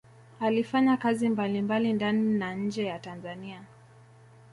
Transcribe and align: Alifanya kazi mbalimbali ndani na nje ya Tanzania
Alifanya 0.39 0.97
kazi 0.97 1.29
mbalimbali 1.29 1.93
ndani 1.93 2.39
na 2.39 2.53
nje 2.55 2.85
ya 2.85 2.99
Tanzania 2.99 3.63